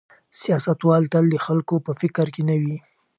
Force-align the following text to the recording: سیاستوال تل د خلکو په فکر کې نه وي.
سیاستوال 0.39 1.03
تل 1.13 1.25
د 1.31 1.37
خلکو 1.45 1.75
په 1.85 1.91
فکر 2.01 2.27
کې 2.33 2.41
نه 2.49 2.55
وي. 2.61 2.77